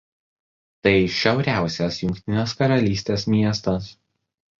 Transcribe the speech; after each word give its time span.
Tai 0.85 0.93
šiauriausias 1.17 1.99
Jungtinės 2.05 2.55
Karalystės 2.63 3.27
miestas. 3.35 3.91